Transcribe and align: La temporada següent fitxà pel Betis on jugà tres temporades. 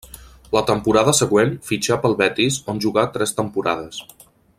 La 0.55 0.61
temporada 0.69 1.13
següent 1.17 1.53
fitxà 1.67 1.97
pel 2.05 2.17
Betis 2.25 2.57
on 2.75 2.81
jugà 2.87 3.05
tres 3.19 3.39
temporades. 3.41 4.01